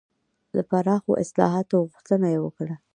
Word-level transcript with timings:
د 0.53 0.55
پراخو 0.69 1.11
اصلاحاتو 1.23 1.75
غوښتنه 1.89 2.27
یې 2.33 2.39
وکړه. 2.41 2.75